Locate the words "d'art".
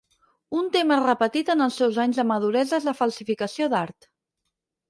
3.75-4.13